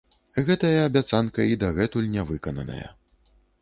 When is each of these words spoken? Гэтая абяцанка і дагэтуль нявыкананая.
Гэтая 0.47 0.71
абяцанка 0.85 1.47
і 1.53 1.61
дагэтуль 1.67 2.11
нявыкананая. 2.17 2.87